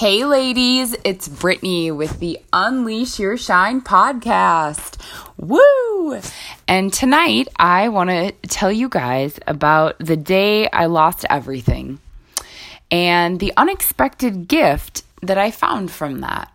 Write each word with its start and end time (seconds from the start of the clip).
Hey, 0.00 0.24
ladies, 0.24 0.96
it's 1.04 1.28
Brittany 1.28 1.90
with 1.90 2.20
the 2.20 2.38
Unleash 2.54 3.18
Your 3.18 3.36
Shine 3.36 3.82
podcast. 3.82 4.96
Woo! 5.36 6.18
And 6.66 6.90
tonight, 6.90 7.48
I 7.56 7.90
want 7.90 8.08
to 8.08 8.32
tell 8.48 8.72
you 8.72 8.88
guys 8.88 9.38
about 9.46 9.98
the 9.98 10.16
day 10.16 10.70
I 10.70 10.86
lost 10.86 11.26
everything 11.28 11.98
and 12.90 13.40
the 13.40 13.52
unexpected 13.58 14.48
gift 14.48 15.02
that 15.20 15.36
I 15.36 15.50
found 15.50 15.90
from 15.90 16.22
that. 16.22 16.50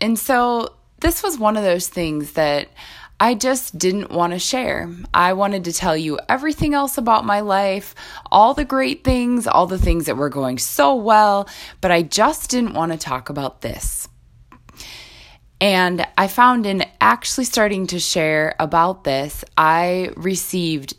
And 0.00 0.18
so, 0.18 0.72
this 1.00 1.22
was 1.22 1.38
one 1.38 1.58
of 1.58 1.64
those 1.64 1.88
things 1.88 2.32
that 2.32 2.68
I 3.20 3.34
just 3.34 3.76
didn't 3.76 4.10
want 4.10 4.32
to 4.32 4.38
share. 4.38 4.88
I 5.12 5.32
wanted 5.32 5.64
to 5.64 5.72
tell 5.72 5.96
you 5.96 6.20
everything 6.28 6.72
else 6.72 6.98
about 6.98 7.24
my 7.24 7.40
life, 7.40 7.94
all 8.30 8.54
the 8.54 8.64
great 8.64 9.02
things, 9.02 9.46
all 9.46 9.66
the 9.66 9.78
things 9.78 10.06
that 10.06 10.16
were 10.16 10.28
going 10.28 10.58
so 10.58 10.94
well, 10.94 11.48
but 11.80 11.90
I 11.90 12.02
just 12.02 12.48
didn't 12.50 12.74
want 12.74 12.92
to 12.92 12.98
talk 12.98 13.28
about 13.28 13.60
this. 13.60 14.08
And 15.60 16.06
I 16.16 16.28
found 16.28 16.66
in 16.66 16.84
actually 17.00 17.44
starting 17.44 17.88
to 17.88 17.98
share 17.98 18.54
about 18.60 19.02
this, 19.02 19.44
I 19.56 20.12
received 20.16 20.94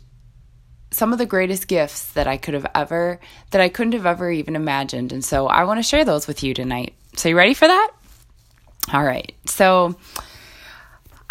some 0.90 1.12
of 1.12 1.18
the 1.18 1.26
greatest 1.26 1.68
gifts 1.68 2.12
that 2.12 2.26
I 2.26 2.36
could 2.36 2.52
have 2.52 2.66
ever, 2.74 3.20
that 3.52 3.60
I 3.62 3.70
couldn't 3.70 3.92
have 3.94 4.06
ever 4.06 4.30
even 4.30 4.56
imagined. 4.56 5.12
And 5.12 5.24
so 5.24 5.46
I 5.46 5.64
want 5.64 5.78
to 5.78 5.82
share 5.82 6.04
those 6.04 6.26
with 6.26 6.42
you 6.42 6.52
tonight. 6.52 6.94
So, 7.16 7.28
you 7.28 7.36
ready 7.36 7.54
for 7.54 7.66
that? 7.66 7.90
All 8.92 9.04
right. 9.04 9.32
So, 9.46 9.96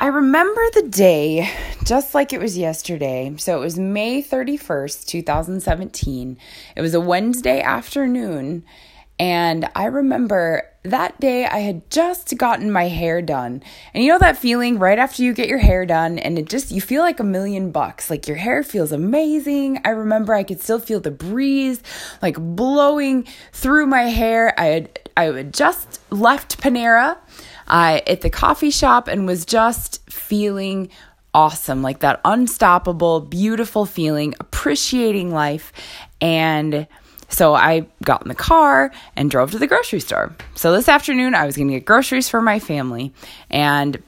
I 0.02 0.08
remember 0.08 0.62
the 0.74 0.84
day 0.84 1.52
just 1.84 2.16
like 2.16 2.32
it 2.32 2.40
was 2.40 2.58
yesterday. 2.58 3.34
So 3.36 3.58
it 3.58 3.60
was 3.60 3.78
May 3.78 4.24
31st, 4.24 5.06
2017. 5.06 6.38
It 6.78 6.82
was 6.82 6.94
a 6.94 7.02
Wednesday 7.02 7.60
afternoon. 7.60 8.64
And 9.20 9.70
I 9.76 9.88
remember 9.88 10.64
that 10.84 11.20
day 11.20 11.46
I 11.46 11.58
had 11.58 11.92
just 11.92 12.38
gotten 12.38 12.72
my 12.72 12.88
hair 12.88 13.22
done. 13.22 13.62
And 13.94 14.02
you 14.02 14.14
know 14.14 14.20
that 14.20 14.38
feeling 14.38 14.80
right 14.80 14.98
after 14.98 15.22
you 15.22 15.34
get 15.34 15.50
your 15.50 15.58
hair 15.58 15.86
done 15.86 16.18
and 16.18 16.40
it 16.40 16.48
just, 16.48 16.72
you 16.72 16.80
feel 16.80 17.02
like 17.02 17.20
a 17.20 17.26
million 17.26 17.72
bucks. 17.72 18.10
Like 18.10 18.26
your 18.26 18.38
hair 18.38 18.64
feels 18.64 18.94
amazing. 18.94 19.82
I 19.84 19.90
remember 19.90 20.34
I 20.34 20.44
could 20.44 20.62
still 20.62 20.80
feel 20.80 21.02
the 21.02 21.12
breeze 21.12 21.84
like 22.22 22.38
blowing 22.38 23.28
through 23.52 23.88
my 23.88 24.04
hair. 24.04 24.58
I 24.58 24.66
had, 24.68 25.00
I 25.18 25.24
had 25.26 25.54
just 25.54 26.00
left 26.10 26.62
Panera 26.62 27.18
uh, 27.70 28.02
at 28.08 28.22
the 28.22 28.30
coffee 28.30 28.72
shop 28.72 29.08
and 29.08 29.26
was 29.26 29.46
just 29.46 30.10
feeling 30.10 30.90
awesome 31.34 31.82
like 31.82 32.00
that 32.00 32.20
unstoppable, 32.26 33.22
beautiful 33.22 33.86
feeling, 33.86 34.34
appreciating 34.40 35.32
life. 35.32 35.72
And 36.22 36.88
so 37.30 37.54
I 37.54 37.86
got 38.04 38.24
in 38.24 38.28
the 38.28 38.36
car 38.36 38.92
and 39.16 39.30
drove 39.30 39.52
to 39.52 39.60
the 39.60 39.68
grocery 39.68 40.00
store. 40.00 40.36
So 40.56 40.72
this 40.72 40.90
afternoon, 40.90 41.36
I 41.36 41.46
was 41.46 41.56
going 41.56 41.68
to 41.68 41.76
get 41.76 41.86
groceries 41.86 42.28
for 42.28 42.42
my 42.42 42.60
family. 42.60 43.14
And 43.50 44.02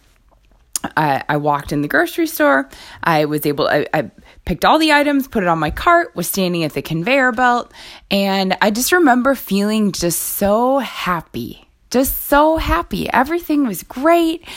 I, 0.98 1.24
I, 1.30 1.38
walked 1.38 1.72
in 1.72 1.84
the 1.84 1.88
grocery 1.88 2.26
store. 2.26 2.68
I 3.04 3.26
was 3.26 3.46
able, 3.46 3.68
I, 3.68 3.86
I 3.94 4.10
picked 4.46 4.66
all 4.66 4.80
the 4.80 4.94
items, 4.94 5.28
put 5.28 5.44
it 5.44 5.50
on 5.50 5.60
my 5.60 5.70
cart, 5.70 6.16
was 6.16 6.28
standing 6.28 6.64
at 6.64 6.74
the 6.74 6.82
conveyor 6.82 7.34
belt. 7.34 7.72
And 8.10 8.58
I 8.64 8.72
just 8.72 8.92
remember 8.92 9.36
feeling 9.36 9.92
just 9.92 10.20
so 10.20 10.80
happy 10.80 11.68
just 11.92 12.28
so 12.28 12.58
happy. 12.58 13.12
Everything 13.12 13.68
was 13.68 13.84
great. 13.84 14.48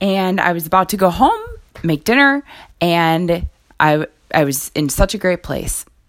And 0.00 0.40
I 0.40 0.52
was 0.52 0.66
about 0.66 0.90
to 0.90 0.96
go 0.96 1.10
home, 1.10 1.40
make 1.82 2.04
dinner, 2.04 2.44
and 2.80 3.48
I 3.80 4.06
I 4.34 4.44
was 4.44 4.70
in 4.74 4.88
such 4.88 5.14
a 5.14 5.18
great 5.18 5.42
place. 5.42 5.84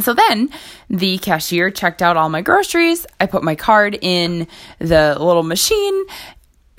so 0.00 0.14
then 0.14 0.50
the 0.90 1.18
cashier 1.18 1.70
checked 1.70 2.02
out 2.02 2.16
all 2.16 2.28
my 2.28 2.42
groceries. 2.42 3.06
I 3.20 3.26
put 3.26 3.42
my 3.42 3.54
card 3.54 3.98
in 4.00 4.48
the 4.78 5.16
little 5.18 5.42
machine. 5.42 6.04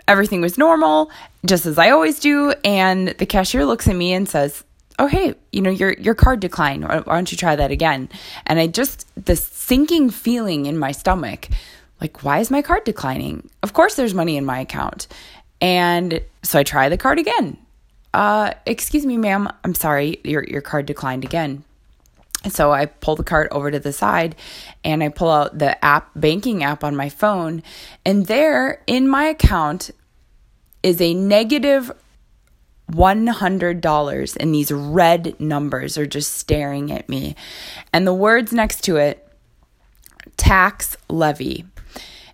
Everything 0.08 0.42
was 0.42 0.58
normal, 0.58 1.10
just 1.46 1.66
as 1.66 1.78
I 1.78 1.92
always 1.92 2.20
do. 2.20 2.54
And 2.64 3.10
the 3.10 3.26
cashier 3.26 3.66
looks 3.66 3.88
at 3.88 3.96
me 3.96 4.14
and 4.14 4.28
says, 4.28 4.64
oh 5.00 5.08
hey 5.08 5.34
you 5.52 5.60
know 5.62 5.72
your 5.72 5.94
your 5.94 6.14
card 6.14 6.40
declined 6.40 6.84
why 6.84 7.02
don't 7.02 7.32
you 7.32 7.38
try 7.38 7.56
that 7.56 7.72
again 7.72 8.08
and 8.46 8.60
i 8.60 8.68
just 8.68 9.08
this 9.16 9.44
sinking 9.44 10.12
feeling 10.12 10.68
in 10.68 10.78
my 10.78 10.92
stomach 10.92 11.50
like, 12.04 12.24
why 12.24 12.40
is 12.40 12.52
my 12.52 12.62
card 12.62 12.84
declining? 12.84 13.50
Of 13.64 13.74
course, 13.74 13.96
there's 13.96 14.14
money 14.14 14.38
in 14.38 14.46
my 14.46 14.60
account. 14.60 15.08
And 15.62 16.22
so 16.44 16.60
I 16.60 16.64
try 16.64 16.90
the 16.90 16.98
card 16.98 17.18
again. 17.18 17.58
Uh, 18.14 18.54
excuse 18.66 19.06
me, 19.06 19.18
ma'am. 19.18 19.50
I'm 19.64 19.74
sorry, 19.74 20.20
your, 20.24 20.44
your 20.44 20.62
card 20.62 20.86
declined 20.86 21.24
again. 21.24 21.64
So 22.50 22.74
I 22.74 22.88
pull 22.88 23.16
the 23.16 23.24
card 23.24 23.48
over 23.52 23.72
to 23.72 23.80
the 23.80 23.94
side 23.94 24.36
and 24.84 25.02
I 25.02 25.08
pull 25.08 25.32
out 25.32 25.58
the 25.58 25.84
app, 25.84 26.12
banking 26.14 26.62
app 26.62 26.84
on 26.84 26.96
my 26.96 27.08
phone. 27.08 27.64
And 28.06 28.28
there 28.28 28.84
in 28.86 29.08
my 29.08 29.24
account 29.24 29.92
is 30.84 31.00
a 31.00 31.14
negative 31.14 31.90
$100. 32.92 34.38
And 34.38 34.54
these 34.54 34.72
red 34.74 35.40
numbers 35.40 35.98
are 35.98 36.06
just 36.06 36.34
staring 36.34 36.92
at 36.92 37.08
me. 37.08 37.38
And 37.94 38.06
the 38.06 38.14
words 38.14 38.52
next 38.52 38.82
to 38.82 38.98
it 38.98 39.26
tax 40.36 40.98
levy. 41.10 41.66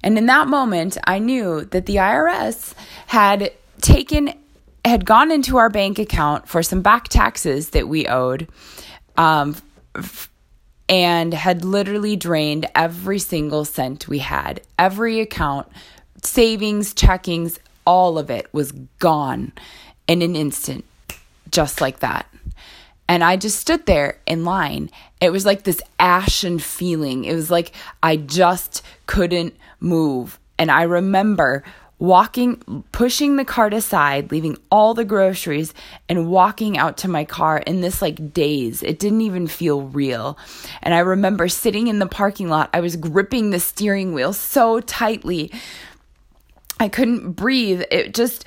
And 0.04 0.18
in 0.18 0.28
that 0.28 0.48
moment, 0.48 0.98
I 1.06 1.20
knew 1.20 1.66
that 1.66 1.86
the 1.86 1.98
IRS 1.98 2.74
had 3.08 3.52
taken, 3.82 4.34
had 4.86 5.06
gone 5.06 5.32
into 5.32 5.58
our 5.58 5.70
bank 5.70 6.00
account 6.00 6.48
for 6.48 6.64
some 6.64 6.82
back 6.82 7.10
taxes 7.10 7.72
that 7.72 7.88
we 7.88 8.08
owed, 8.08 8.48
um, 9.18 9.56
and 10.88 11.34
had 11.34 11.66
literally 11.66 12.16
drained 12.16 12.66
every 12.76 13.20
single 13.20 13.66
cent 13.66 14.08
we 14.08 14.20
had. 14.20 14.62
Every 14.78 15.20
account, 15.20 15.68
savings, 16.24 16.94
checkings, 16.94 17.60
all 17.86 18.18
of 18.18 18.30
it 18.30 18.48
was 18.54 18.72
gone 19.00 19.52
in 20.08 20.22
an 20.22 20.36
instant, 20.36 20.86
just 21.52 21.82
like 21.82 22.00
that. 22.00 22.26
And 23.08 23.24
I 23.24 23.38
just 23.38 23.60
stood 23.60 23.88
there 23.88 24.20
in 24.28 24.46
line. 24.46 24.92
It 25.20 25.32
was 25.32 25.46
like 25.46 25.64
this 25.64 25.82
ashen 26.00 26.60
feeling. 26.60 27.26
It 27.26 27.34
was 27.34 27.50
like 27.50 27.72
I 28.04 28.18
just 28.18 28.84
couldn't 29.08 29.56
move. 29.80 30.40
And 30.58 30.70
I 30.70 30.84
remember 30.84 31.64
walking, 32.00 32.84
pushing 32.94 33.36
the 33.36 33.46
cart 33.46 33.74
aside, 33.74 34.32
leaving 34.32 34.58
all 34.72 34.94
the 34.94 35.06
groceries, 35.06 35.74
and 36.08 36.30
walking 36.30 36.78
out 36.78 36.98
to 36.98 37.08
my 37.08 37.26
car 37.26 37.58
in 37.58 37.82
this 37.82 38.02
like 38.02 38.34
daze. 38.34 38.82
It 38.82 39.00
didn't 39.00 39.22
even 39.22 39.48
feel 39.48 39.82
real. 39.82 40.38
And 40.82 40.94
I 40.94 41.00
remember 41.00 41.50
sitting 41.50 41.88
in 41.88 42.00
the 42.00 42.08
parking 42.08 42.50
lot, 42.50 42.70
I 42.74 42.80
was 42.80 42.96
gripping 42.96 43.50
the 43.50 43.60
steering 43.60 44.14
wheel 44.14 44.34
so 44.34 44.80
tightly. 44.80 45.52
I 46.80 46.88
couldn't 46.88 47.34
breathe. 47.34 47.84
It 47.92 48.14
just, 48.14 48.46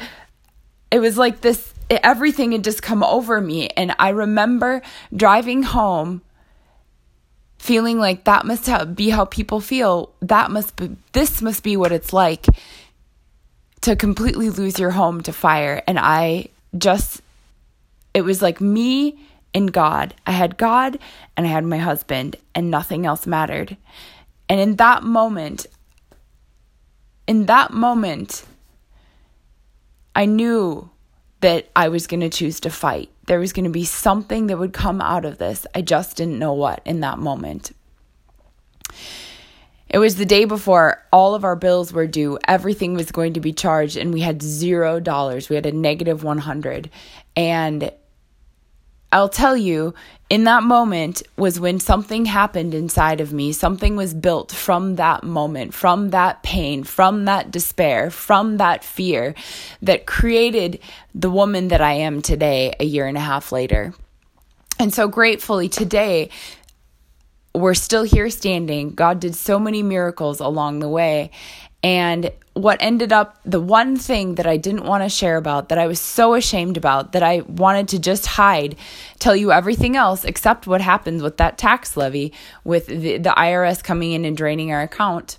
it 0.91 1.01
was 1.01 1.19
like 1.19 1.43
this 1.43 1.73
everything 1.91 2.53
had 2.53 2.65
just 2.65 2.83
come 2.83 3.03
over 3.03 3.41
me. 3.41 3.69
And 3.69 3.95
I 3.99 4.11
remember 4.11 4.81
driving 5.15 5.63
home 5.63 6.23
feeling 7.63 8.01
like 8.01 8.25
that 8.25 8.45
must 8.45 8.69
be 8.97 9.11
how 9.11 9.25
people 9.25 9.61
feel. 9.61 10.13
That 10.21 10.51
must 10.51 10.75
be, 10.75 10.97
this 11.13 11.41
must 11.41 11.63
be 11.63 11.77
what 11.77 11.93
it's 11.93 12.13
like 12.13 12.47
to 13.83 13.95
completely 13.95 14.51
lose 14.51 14.81
your 14.81 14.91
home 14.91 15.21
to 15.23 15.33
fire. 15.33 15.81
And 15.87 15.97
I 15.97 16.49
just, 16.77 17.23
it 18.15 18.23
was 18.23 18.43
like 18.43 18.61
me 18.61 19.17
and 19.55 19.73
God. 19.73 20.13
I 20.27 20.33
had 20.33 20.59
God 20.59 20.99
and 21.37 21.47
I 21.47 21.51
had 21.51 21.65
my 21.65 21.79
husband, 21.79 22.35
and 22.53 22.69
nothing 22.69 23.07
else 23.07 23.29
mattered. 23.29 23.77
And 24.49 24.59
in 24.59 24.75
that 24.77 25.05
moment, 25.05 25.67
in 27.29 27.47
that 27.47 27.73
moment, 27.73 28.45
I 30.17 30.25
knew 30.25 30.91
that 31.43 31.69
I 31.77 31.89
was 31.89 32.07
going 32.07 32.21
to 32.21 32.29
choose 32.29 32.59
to 32.61 32.71
fight. 32.71 33.11
There 33.27 33.39
was 33.39 33.53
going 33.53 33.65
to 33.65 33.71
be 33.71 33.85
something 33.85 34.47
that 34.47 34.59
would 34.59 34.73
come 34.73 35.01
out 35.01 35.25
of 35.25 35.39
this. 35.39 35.67
I 35.75 35.83
just 35.83 36.17
didn't 36.17 36.39
know 36.39 36.55
what 36.55 36.81
in 36.85 37.01
that 37.01 37.19
moment. 37.19 37.73
It 39.89 39.99
was 39.99 40.17
the 40.17 40.25
day 40.25 40.47
before 40.47 41.05
all 41.13 41.35
of 41.35 41.45
our 41.45 41.55
bills 41.55 41.93
were 41.93 42.07
due. 42.07 42.39
Everything 42.49 42.95
was 42.95 43.13
going 43.13 43.35
to 43.35 43.41
be 43.41 43.53
charged, 43.53 43.99
and 43.99 44.13
we 44.13 44.23
had 44.23 44.41
zero 44.41 44.99
dollars. 45.01 45.51
We 45.51 45.57
had 45.57 45.67
a 45.67 45.73
negative 45.73 46.25
100. 46.25 46.89
And 47.37 47.93
I'll 49.13 49.29
tell 49.29 49.57
you, 49.57 49.95
in 50.31 50.45
that 50.45 50.63
moment 50.63 51.23
was 51.37 51.61
when 51.61 51.79
something 51.79 52.25
happened 52.25 52.73
inside 52.73 53.21
of 53.21 53.35
me. 53.35 53.53
Something 53.53 53.97
was 53.97 54.15
built 54.15 54.51
from 54.51 54.97
that 54.97 55.23
moment, 55.23 55.75
from 55.75 56.09
that 56.11 56.43
pain, 56.43 56.85
from 56.85 57.27
that 57.27 57.51
despair, 57.51 58.11
from 58.11 58.57
that 58.57 58.83
fear 58.83 59.35
that 59.83 60.07
created 60.07 60.81
the 61.15 61.31
woman 61.31 61.69
that 61.69 61.83
I 61.83 61.93
am 61.93 62.23
today, 62.23 62.75
a 62.81 62.85
year 62.85 63.07
and 63.07 63.19
a 63.19 63.21
half 63.21 63.53
later. 63.53 63.93
And 64.79 64.95
so 64.95 65.07
gratefully 65.07 65.69
today, 65.69 66.31
we're 67.55 67.75
still 67.75 68.03
here 68.03 68.31
standing. 68.31 68.95
God 68.95 69.21
did 69.21 69.35
so 69.35 69.59
many 69.59 69.83
miracles 69.83 70.41
along 70.41 70.79
the 70.79 70.89
way. 70.89 71.31
And 71.83 72.31
what 72.55 72.79
ended 72.81 73.13
up 73.13 73.41
the 73.45 73.61
one 73.61 73.97
thing 73.97 74.37
that 74.37 74.47
I 74.47 74.57
didn't 74.57 74.85
want 74.85 75.03
to 75.03 75.09
share 75.09 75.37
about, 75.37 75.69
that 75.71 75.79
I 75.79 75.87
was 75.87 76.01
so 76.01 76.35
ashamed 76.35 76.77
about, 76.77 77.13
that 77.13 77.23
I 77.23 77.41
wanted 77.41 77.89
to 77.89 77.99
just 77.99 78.27
hide, 78.27 78.77
tell 79.19 79.35
you 79.35 79.53
everything 79.53 79.97
else 79.97 80.25
except 80.25 80.67
what 80.67 80.81
happens 80.81 81.23
with 81.23 81.39
that 81.39 81.59
tax 81.59 81.97
levy, 81.97 82.33
with 82.63 82.87
the, 82.87 83.19
the 83.19 83.31
IRS 83.31 83.83
coming 83.83 84.13
in 84.13 84.25
and 84.25 84.37
draining 84.37 84.71
our 84.71 84.83
account. 84.83 85.39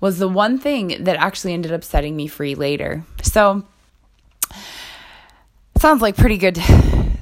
was 0.00 0.18
the 0.18 0.28
one 0.28 0.58
thing 0.58 1.04
that 1.04 1.16
actually 1.16 1.52
ended 1.52 1.72
up 1.72 1.84
setting 1.84 2.16
me 2.16 2.26
free 2.26 2.54
later. 2.54 3.04
So, 3.22 3.64
sounds 5.78 6.02
like 6.02 6.16
pretty 6.16 6.38
good 6.38 6.56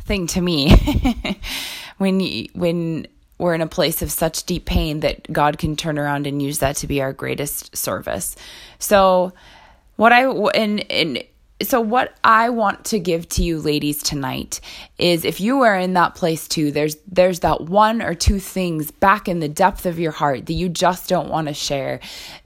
thing 0.04 0.28
to 0.28 0.40
me 0.40 1.38
when 1.98 2.20
when 2.54 3.06
we're 3.38 3.54
in 3.54 3.60
a 3.60 3.66
place 3.66 4.02
of 4.02 4.10
such 4.10 4.44
deep 4.44 4.64
pain 4.64 5.00
that 5.00 5.30
God 5.32 5.58
can 5.58 5.76
turn 5.76 5.98
around 5.98 6.26
and 6.26 6.42
use 6.42 6.58
that 6.60 6.76
to 6.76 6.86
be 6.86 7.00
our 7.00 7.12
greatest 7.12 7.76
service. 7.76 8.36
So, 8.78 9.32
what 9.96 10.12
I 10.12 10.26
and 10.30 10.90
and 10.90 11.24
so 11.62 11.80
what 11.80 12.14
I 12.22 12.50
want 12.50 12.84
to 12.86 12.98
give 12.98 13.28
to 13.30 13.42
you 13.42 13.58
ladies 13.60 14.02
tonight 14.02 14.60
is 14.98 15.24
if 15.24 15.40
you 15.40 15.62
are 15.62 15.76
in 15.76 15.94
that 15.94 16.14
place 16.14 16.46
too 16.46 16.70
there's 16.70 16.96
there's 17.10 17.40
that 17.40 17.62
one 17.62 18.02
or 18.02 18.14
two 18.14 18.38
things 18.38 18.90
back 18.90 19.26
in 19.26 19.40
the 19.40 19.48
depth 19.48 19.86
of 19.86 19.98
your 19.98 20.12
heart 20.12 20.46
that 20.46 20.52
you 20.52 20.68
just 20.68 21.08
don't 21.08 21.30
want 21.30 21.48
to 21.48 21.54
share 21.54 22.00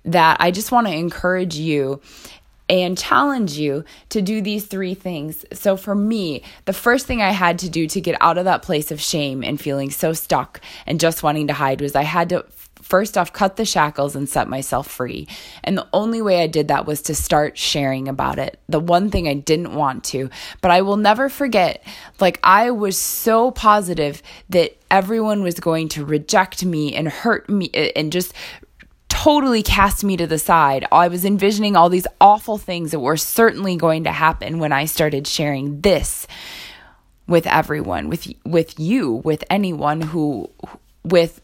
that 0.05 0.37
I 0.39 0.53
just 0.53 0.71
want 0.71 0.87
to 0.87 0.95
encourage 0.95 1.57
you 1.57 2.01
and 2.71 2.97
challenge 2.97 3.59
you 3.59 3.85
to 4.11 4.23
do 4.23 4.41
these 4.41 4.65
three 4.65 4.95
things. 4.95 5.45
So, 5.53 5.77
for 5.77 5.95
me, 5.95 6.45
the 6.65 6.73
first 6.73 7.07
thing 7.07 7.21
I 7.21 7.33
had 7.33 7.59
to 7.59 7.69
do 7.69 7.89
to 7.89 8.01
get 8.01 8.17
out 8.21 8.39
of 8.39 8.45
that 8.45 8.63
place 8.63 8.93
of 8.93 9.01
shame 9.01 9.43
and 9.43 9.61
feeling 9.61 9.91
so 9.91 10.13
stuck 10.13 10.61
and 10.87 11.01
just 11.01 11.25
wanting 11.25 11.49
to 11.49 11.53
hide 11.53 11.81
was 11.81 11.97
I 11.97 12.05
had 12.05 12.29
to 12.29 12.47
first 12.81 13.19
off 13.19 13.33
cut 13.33 13.57
the 13.57 13.65
shackles 13.65 14.17
and 14.17 14.29
set 14.29 14.49
myself 14.49 14.87
free. 14.89 15.29
And 15.63 15.77
the 15.77 15.87
only 15.93 16.23
way 16.23 16.43
I 16.43 16.47
did 16.47 16.69
that 16.69 16.87
was 16.87 17.03
to 17.03 17.15
start 17.15 17.59
sharing 17.59 18.09
about 18.09 18.39
it. 18.39 18.59
The 18.69 18.81
one 18.81 19.11
thing 19.11 19.29
I 19.29 19.35
didn't 19.35 19.75
want 19.75 20.05
to, 20.05 20.31
but 20.61 20.71
I 20.71 20.83
will 20.83 20.97
never 20.97 21.29
forget 21.29 21.85
like 22.21 22.41
I 22.43 22.71
was 22.71 22.97
so 22.97 23.51
positive 23.51 24.23
that 24.51 24.77
everyone 24.91 25.43
was 25.43 25.61
going 25.61 25.89
to 25.91 26.05
reject 26.05 26.65
me 26.65 26.95
and 26.95 27.09
hurt 27.09 27.49
me 27.49 27.71
and 27.95 28.13
just 28.13 28.33
totally 29.23 29.63
cast 29.63 30.03
me 30.03 30.17
to 30.17 30.27
the 30.27 30.39
side. 30.39 30.87
I 30.91 31.09
was 31.09 31.27
envisioning 31.27 31.77
all 31.77 31.91
these 31.91 32.07
awful 32.23 32.57
things 32.57 32.91
that 32.91 33.01
were 33.01 33.19
certainly 33.19 33.77
going 33.77 34.05
to 34.05 34.13
happen 34.13 34.59
when 34.59 34.73
I 34.73 34.87
started 34.87 35.27
sharing 35.27 35.83
this 35.83 36.27
with 37.27 37.47
everyone, 37.47 38.09
with 38.09 38.27
with 38.47 38.81
you, 38.81 39.13
with 39.13 39.45
anyone 39.51 40.01
who 40.01 40.49
with 41.05 41.43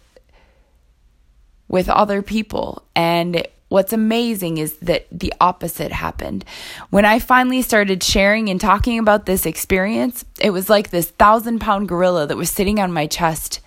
with 1.68 1.90
other 1.90 2.22
people. 2.22 2.82
And 2.94 3.46
what's 3.68 3.92
amazing 3.92 4.56
is 4.56 4.78
that 4.78 5.06
the 5.12 5.34
opposite 5.38 5.92
happened. 5.92 6.46
When 6.88 7.04
I 7.04 7.18
finally 7.18 7.60
started 7.60 8.02
sharing 8.02 8.48
and 8.48 8.58
talking 8.58 8.98
about 8.98 9.26
this 9.26 9.44
experience, 9.44 10.24
it 10.40 10.48
was 10.48 10.70
like 10.70 10.88
this 10.88 11.10
thousand 11.10 11.58
pound 11.58 11.88
gorilla 11.90 12.26
that 12.26 12.38
was 12.38 12.50
sitting 12.50 12.80
on 12.80 12.90
my 12.90 13.06
chest 13.06 13.60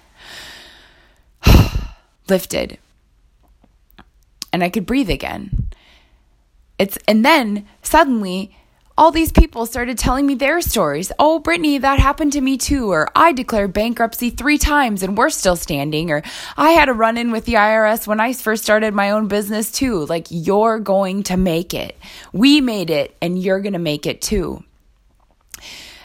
lifted. 2.27 2.79
And 4.51 4.63
I 4.63 4.69
could 4.69 4.86
breathe 4.86 5.10
again. 5.10 5.68
It's 6.78 6.98
and 7.07 7.25
then 7.25 7.68
suddenly 7.81 8.56
all 9.00 9.12
these 9.12 9.31
people 9.31 9.66
started 9.66 9.98
telling 9.98 10.25
me 10.25 10.36
their 10.36 10.60
stories. 10.60 11.10
Oh, 11.18 11.40
Brittany, 11.40 11.78
that 11.78 12.00
happened 12.00 12.34
to 12.34 12.42
me 12.42 12.57
too. 12.57 12.92
Or 12.92 13.07
I 13.16 13.31
declared 13.31 13.72
bankruptcy 13.72 14.30
three 14.30 14.57
times 14.57 15.04
and 15.04 15.18
we're 15.18 15.30
still 15.30 15.56
standing. 15.56 16.12
Or 16.12 16.22
I 16.57 16.72
had 16.72 16.90
a 16.90 16.94
run 16.94 17.18
in 17.18 17.31
with 17.31 17.46
the 17.46 17.54
IRS 17.54 18.07
when 18.07 18.19
I 18.19 18.34
first 18.34 18.62
started 18.62 18.94
my 18.94 19.12
own 19.12 19.30
business 19.30 19.72
too. 19.72 20.06
Like, 20.06 20.28
you're 20.30 20.80
going 20.80 21.24
to 21.24 21.38
make 21.38 21.74
it. 21.74 21.98
We 22.34 22.60
made 22.60 22.90
it 22.90 23.16
and 23.22 23.42
you're 23.42 23.62
going 23.62 23.72
to 23.72 23.80
make 23.80 24.06
it 24.06 24.22
too. 24.22 24.66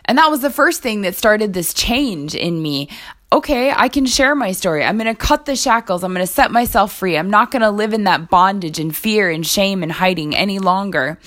And 0.05 0.17
that 0.19 0.31
was 0.31 0.41
the 0.41 0.51
first 0.51 0.81
thing 0.81 1.01
that 1.01 1.17
started 1.17 1.53
this 1.53 1.75
change 1.75 2.37
in 2.37 2.63
me 2.63 2.91
okay, 3.35 3.73
I 3.73 3.89
can 3.89 4.07
share 4.07 4.37
my 4.37 4.53
story. 4.53 4.85
I'm 4.85 4.97
going 4.97 5.13
to 5.13 5.15
cut 5.15 5.45
the 5.45 5.57
shackles. 5.57 6.05
I'm 6.05 6.15
going 6.15 6.25
to 6.25 6.33
set 6.33 6.53
myself 6.53 6.93
free. 6.93 7.19
I'm 7.19 7.31
not 7.31 7.51
going 7.51 7.63
to 7.63 7.71
live 7.71 7.93
in 7.93 8.05
that 8.05 8.31
bondage 8.31 8.79
and 8.79 8.95
fear 8.95 9.29
and 9.29 9.45
shame 9.45 9.83
and 9.83 9.91
hiding 9.91 10.37
any 10.37 10.61
longer. 10.61 11.19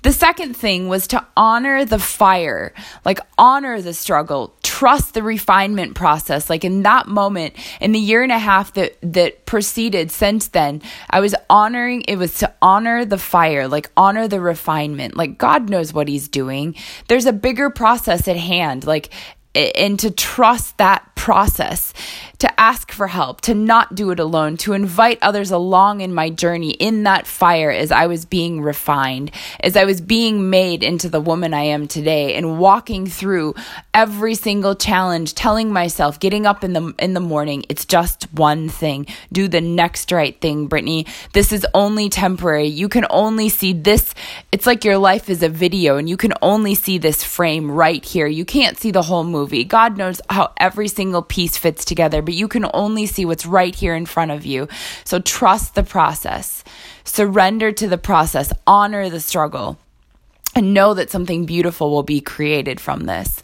The 0.00 0.12
second 0.12 0.56
thing 0.56 0.88
was 0.88 1.06
to 1.08 1.24
honor 1.36 1.84
the 1.84 1.98
fire, 1.98 2.72
like 3.04 3.20
honor 3.36 3.82
the 3.82 3.92
struggle, 3.92 4.56
trust 4.62 5.12
the 5.12 5.22
refinement 5.22 5.94
process. 5.94 6.48
Like 6.48 6.64
in 6.64 6.82
that 6.84 7.06
moment, 7.06 7.54
in 7.82 7.92
the 7.92 8.00
year 8.00 8.22
and 8.22 8.32
a 8.32 8.38
half 8.38 8.72
that 8.72 8.96
that 9.02 9.44
preceded 9.44 10.10
since 10.10 10.48
then, 10.48 10.80
I 11.10 11.20
was 11.20 11.34
honoring 11.50 12.02
it 12.08 12.16
was 12.16 12.38
to 12.38 12.52
honor 12.62 13.04
the 13.04 13.18
fire, 13.18 13.68
like 13.68 13.90
honor 13.96 14.26
the 14.26 14.40
refinement. 14.40 15.16
Like 15.16 15.38
God 15.38 15.68
knows 15.68 15.92
what 15.92 16.08
he's 16.08 16.28
doing. 16.28 16.74
There's 17.06 17.26
a 17.26 17.32
bigger 17.32 17.70
process 17.70 18.26
at 18.26 18.36
hand. 18.36 18.84
Like 18.84 19.10
and 19.54 19.98
to 20.00 20.10
trust 20.10 20.78
that 20.78 21.14
process, 21.14 21.92
to 22.42 22.60
ask 22.60 22.90
for 22.90 23.06
help, 23.06 23.40
to 23.40 23.54
not 23.54 23.94
do 23.94 24.10
it 24.10 24.18
alone, 24.18 24.56
to 24.56 24.72
invite 24.72 25.16
others 25.22 25.52
along 25.52 26.00
in 26.00 26.12
my 26.12 26.28
journey 26.28 26.72
in 26.72 27.04
that 27.04 27.24
fire 27.24 27.70
as 27.70 27.92
I 27.92 28.08
was 28.08 28.24
being 28.24 28.60
refined, 28.60 29.30
as 29.60 29.76
I 29.76 29.84
was 29.84 30.00
being 30.00 30.50
made 30.50 30.82
into 30.82 31.08
the 31.08 31.20
woman 31.20 31.54
I 31.54 31.62
am 31.62 31.86
today 31.86 32.34
and 32.34 32.58
walking 32.58 33.06
through 33.06 33.54
every 33.94 34.34
single 34.34 34.74
challenge, 34.74 35.34
telling 35.34 35.72
myself, 35.72 36.18
getting 36.18 36.44
up 36.44 36.64
in 36.64 36.72
the 36.72 36.92
in 36.98 37.14
the 37.14 37.20
morning, 37.20 37.64
it's 37.68 37.84
just 37.84 38.24
one 38.32 38.68
thing. 38.68 39.06
Do 39.30 39.46
the 39.46 39.60
next 39.60 40.10
right 40.10 40.38
thing, 40.40 40.66
Brittany. 40.66 41.06
This 41.34 41.52
is 41.52 41.64
only 41.74 42.08
temporary. 42.08 42.66
You 42.66 42.88
can 42.88 43.06
only 43.08 43.50
see 43.50 43.72
this. 43.72 44.14
It's 44.50 44.66
like 44.66 44.84
your 44.84 44.98
life 44.98 45.30
is 45.30 45.44
a 45.44 45.48
video 45.48 45.96
and 45.96 46.08
you 46.08 46.16
can 46.16 46.32
only 46.42 46.74
see 46.74 46.98
this 46.98 47.22
frame 47.22 47.70
right 47.70 48.04
here. 48.04 48.26
You 48.26 48.44
can't 48.44 48.76
see 48.76 48.90
the 48.90 49.02
whole 49.02 49.22
movie. 49.22 49.62
God 49.62 49.96
knows 49.96 50.20
how 50.28 50.52
every 50.56 50.88
single 50.88 51.22
piece 51.22 51.56
fits 51.56 51.84
together, 51.84 52.20
but 52.32 52.38
you 52.38 52.48
can 52.48 52.64
only 52.72 53.04
see 53.04 53.26
what's 53.26 53.44
right 53.44 53.74
here 53.74 53.94
in 53.94 54.06
front 54.06 54.30
of 54.30 54.46
you. 54.46 54.66
So 55.04 55.18
trust 55.18 55.74
the 55.74 55.82
process, 55.82 56.64
surrender 57.04 57.72
to 57.72 57.86
the 57.86 57.98
process, 57.98 58.54
honor 58.66 59.10
the 59.10 59.20
struggle, 59.20 59.78
and 60.54 60.72
know 60.72 60.94
that 60.94 61.10
something 61.10 61.44
beautiful 61.44 61.90
will 61.90 62.02
be 62.02 62.22
created 62.22 62.80
from 62.80 63.00
this. 63.00 63.42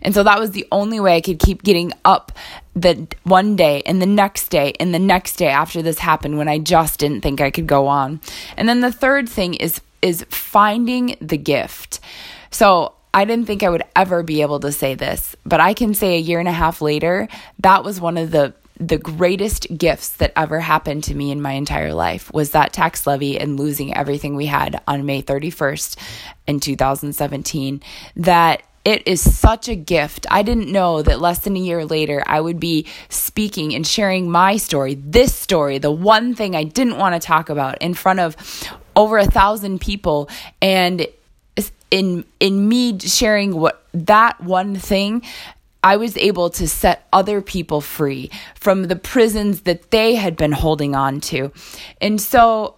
And 0.00 0.14
so 0.14 0.22
that 0.22 0.40
was 0.40 0.52
the 0.52 0.66
only 0.72 1.00
way 1.00 1.16
I 1.16 1.20
could 1.20 1.38
keep 1.38 1.62
getting 1.62 1.92
up 2.02 2.32
the 2.74 3.06
one 3.24 3.56
day 3.56 3.82
and 3.84 4.00
the 4.00 4.06
next 4.06 4.48
day 4.48 4.72
and 4.80 4.94
the 4.94 4.98
next 4.98 5.36
day 5.36 5.48
after 5.48 5.82
this 5.82 5.98
happened 5.98 6.38
when 6.38 6.48
I 6.48 6.56
just 6.56 6.98
didn't 6.98 7.20
think 7.20 7.42
I 7.42 7.50
could 7.50 7.66
go 7.66 7.88
on. 7.88 8.22
And 8.56 8.66
then 8.66 8.80
the 8.80 8.90
third 8.90 9.28
thing 9.28 9.52
is 9.52 9.82
is 10.00 10.24
finding 10.30 11.14
the 11.20 11.36
gift. 11.36 12.00
So 12.50 12.94
I 13.12 13.24
didn't 13.24 13.46
think 13.46 13.62
I 13.62 13.70
would 13.70 13.82
ever 13.96 14.22
be 14.22 14.42
able 14.42 14.60
to 14.60 14.72
say 14.72 14.94
this, 14.94 15.34
but 15.44 15.60
I 15.60 15.74
can 15.74 15.94
say 15.94 16.16
a 16.16 16.20
year 16.20 16.38
and 16.38 16.48
a 16.48 16.52
half 16.52 16.80
later, 16.80 17.28
that 17.58 17.84
was 17.84 18.00
one 18.00 18.16
of 18.16 18.30
the 18.30 18.54
the 18.80 18.96
greatest 18.96 19.66
gifts 19.76 20.08
that 20.16 20.32
ever 20.34 20.58
happened 20.58 21.04
to 21.04 21.14
me 21.14 21.30
in 21.30 21.42
my 21.42 21.52
entire 21.52 21.92
life 21.92 22.32
was 22.32 22.52
that 22.52 22.72
tax 22.72 23.06
levy 23.06 23.38
and 23.38 23.60
losing 23.60 23.94
everything 23.94 24.34
we 24.34 24.46
had 24.46 24.80
on 24.88 25.04
May 25.04 25.20
31st 25.20 25.96
in 26.46 26.60
2017 26.60 27.82
that 28.16 28.62
it 28.86 29.06
is 29.06 29.20
such 29.20 29.68
a 29.68 29.74
gift. 29.74 30.26
I 30.30 30.42
didn't 30.42 30.72
know 30.72 31.02
that 31.02 31.20
less 31.20 31.40
than 31.40 31.56
a 31.56 31.60
year 31.60 31.84
later, 31.84 32.22
I 32.26 32.40
would 32.40 32.58
be 32.58 32.86
speaking 33.10 33.74
and 33.74 33.86
sharing 33.86 34.30
my 34.30 34.56
story, 34.56 34.94
this 34.94 35.34
story, 35.34 35.76
the 35.76 35.90
one 35.90 36.34
thing 36.34 36.56
I 36.56 36.64
didn't 36.64 36.96
want 36.96 37.20
to 37.20 37.24
talk 37.24 37.50
about 37.50 37.82
in 37.82 37.92
front 37.92 38.20
of 38.20 38.34
over 38.96 39.18
a 39.18 39.26
thousand 39.26 39.82
people. 39.82 40.30
And 40.62 41.06
in 41.90 42.24
in 42.38 42.68
me 42.68 42.98
sharing 42.98 43.56
what 43.56 43.84
that 43.92 44.40
one 44.40 44.76
thing 44.76 45.22
I 45.82 45.96
was 45.96 46.16
able 46.16 46.50
to 46.50 46.68
set 46.68 47.06
other 47.12 47.40
people 47.40 47.80
free 47.80 48.30
from 48.54 48.84
the 48.84 48.96
prisons 48.96 49.62
that 49.62 49.90
they 49.90 50.14
had 50.14 50.36
been 50.36 50.52
holding 50.52 50.94
on 50.94 51.20
to. 51.22 51.52
And 52.00 52.20
so 52.20 52.76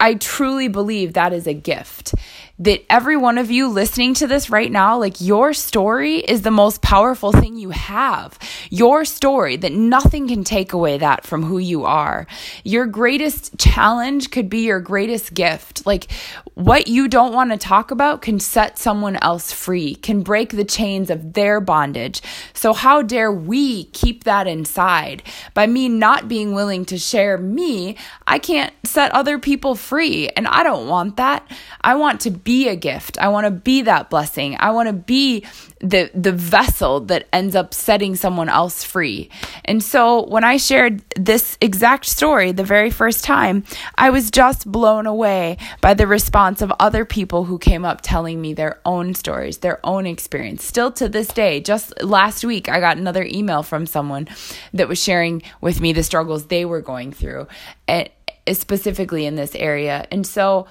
I 0.00 0.14
truly 0.14 0.68
believe 0.68 1.12
that 1.12 1.32
is 1.32 1.46
a 1.46 1.54
gift 1.54 2.14
that 2.60 2.84
every 2.90 3.16
one 3.16 3.38
of 3.38 3.50
you 3.50 3.68
listening 3.68 4.14
to 4.14 4.26
this 4.26 4.50
right 4.50 4.70
now, 4.70 4.98
like 4.98 5.20
your 5.20 5.52
story 5.52 6.16
is 6.16 6.42
the 6.42 6.50
most 6.50 6.82
powerful 6.82 7.30
thing 7.30 7.56
you 7.56 7.70
have. 7.70 8.38
Your 8.70 9.04
story, 9.04 9.56
that 9.56 9.72
nothing 9.72 10.26
can 10.26 10.42
take 10.42 10.72
away 10.72 10.98
that 10.98 11.24
from 11.24 11.44
who 11.44 11.58
you 11.58 11.84
are. 11.84 12.26
Your 12.64 12.86
greatest 12.86 13.56
challenge 13.58 14.30
could 14.30 14.50
be 14.50 14.60
your 14.60 14.80
greatest 14.80 15.34
gift. 15.34 15.86
Like 15.86 16.10
what 16.54 16.88
you 16.88 17.06
don't 17.06 17.32
want 17.32 17.52
to 17.52 17.56
talk 17.56 17.92
about 17.92 18.22
can 18.22 18.40
set 18.40 18.78
someone 18.78 19.16
else 19.22 19.52
free, 19.52 19.94
can 19.94 20.22
break 20.22 20.50
the 20.50 20.64
chains 20.64 21.10
of 21.10 21.34
their 21.34 21.60
bondage. 21.60 22.20
So, 22.54 22.72
how 22.72 23.02
dare 23.02 23.30
we 23.30 23.84
keep 23.84 24.24
that 24.24 24.48
inside? 24.48 25.22
By 25.54 25.68
me 25.68 25.88
not 25.88 26.26
being 26.26 26.54
willing 26.54 26.84
to 26.86 26.98
share 26.98 27.38
me, 27.38 27.96
I 28.26 28.40
can't 28.40 28.74
set 28.84 29.12
other 29.12 29.38
people 29.38 29.76
free. 29.76 30.28
And 30.30 30.48
I 30.48 30.64
don't 30.64 30.88
want 30.88 31.16
that. 31.16 31.48
I 31.80 31.94
want 31.94 32.20
to 32.22 32.30
be 32.48 32.66
a 32.68 32.76
gift. 32.76 33.18
I 33.18 33.28
want 33.28 33.44
to 33.44 33.50
be 33.50 33.82
that 33.82 34.08
blessing. 34.08 34.56
I 34.58 34.70
want 34.70 34.86
to 34.86 34.94
be 34.94 35.44
the 35.80 36.10
the 36.14 36.32
vessel 36.32 37.00
that 37.00 37.28
ends 37.30 37.54
up 37.54 37.74
setting 37.74 38.16
someone 38.16 38.48
else 38.48 38.82
free. 38.82 39.28
And 39.66 39.82
so 39.84 40.24
when 40.24 40.44
I 40.44 40.56
shared 40.56 41.02
this 41.14 41.58
exact 41.60 42.06
story 42.06 42.52
the 42.52 42.64
very 42.64 42.88
first 42.88 43.22
time, 43.22 43.64
I 43.96 44.08
was 44.08 44.30
just 44.30 44.66
blown 44.72 45.06
away 45.06 45.58
by 45.82 45.92
the 45.92 46.06
response 46.06 46.62
of 46.62 46.72
other 46.80 47.04
people 47.04 47.44
who 47.44 47.58
came 47.58 47.84
up 47.84 48.00
telling 48.00 48.40
me 48.40 48.54
their 48.54 48.80
own 48.86 49.12
stories, 49.12 49.58
their 49.58 49.78
own 49.84 50.06
experience. 50.06 50.64
Still 50.64 50.90
to 50.92 51.06
this 51.06 51.28
day, 51.28 51.60
just 51.60 52.02
last 52.02 52.46
week 52.46 52.70
I 52.70 52.80
got 52.80 52.96
another 52.96 53.24
email 53.24 53.62
from 53.62 53.84
someone 53.84 54.26
that 54.72 54.88
was 54.88 54.98
sharing 54.98 55.42
with 55.60 55.82
me 55.82 55.92
the 55.92 56.02
struggles 56.02 56.46
they 56.46 56.64
were 56.64 56.80
going 56.80 57.12
through. 57.12 57.46
And 57.86 58.08
specifically 58.54 59.26
in 59.26 59.34
this 59.34 59.54
area. 59.54 60.06
And 60.10 60.26
so, 60.26 60.66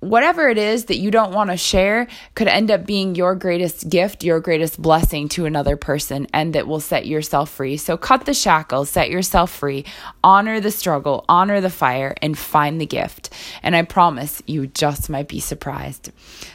whatever 0.00 0.48
it 0.48 0.58
is 0.58 0.86
that 0.86 0.96
you 0.96 1.10
don't 1.10 1.32
want 1.32 1.50
to 1.50 1.56
share 1.56 2.08
could 2.34 2.48
end 2.48 2.70
up 2.70 2.86
being 2.86 3.14
your 3.14 3.34
greatest 3.34 3.88
gift, 3.88 4.24
your 4.24 4.40
greatest 4.40 4.80
blessing 4.80 5.28
to 5.28 5.44
another 5.44 5.76
person, 5.76 6.26
and 6.32 6.54
that 6.54 6.66
will 6.66 6.80
set 6.80 7.06
yourself 7.06 7.50
free. 7.50 7.76
So 7.76 7.96
cut 7.96 8.24
the 8.24 8.34
shackles, 8.34 8.90
set 8.90 9.10
yourself 9.10 9.50
free, 9.50 9.84
honor 10.24 10.58
the 10.60 10.70
struggle, 10.70 11.24
honor 11.28 11.60
the 11.60 11.70
fire, 11.70 12.14
and 12.22 12.36
find 12.36 12.80
the 12.80 12.86
gift. 12.86 13.30
And 13.62 13.76
I 13.76 13.82
promise 13.82 14.42
you 14.46 14.66
just 14.66 15.10
might 15.10 15.28
be 15.28 15.40
surprised. 15.40 16.10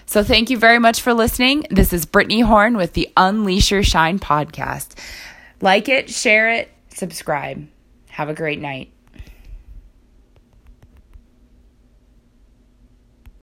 So 0.08 0.24
thank 0.24 0.50
you 0.50 0.58
very 0.58 0.80
much 0.80 1.02
for 1.02 1.14
listening. 1.14 1.66
This 1.70 1.94
is 1.94 2.06
Brittany 2.06 2.42
Horn 2.42 2.78
with 2.78 2.94
the 2.94 3.10
Unleash 3.16 3.72
Your 3.72 3.84
Shine 3.84 4.20
podcast. 4.20 4.98
Like 5.62 5.88
it, 5.88 6.10
share 6.10 6.50
it, 6.50 6.72
subscribe. 6.90 7.68
Have 8.10 8.30
a 8.30 8.34
great 8.34 8.60
night. 8.60 8.95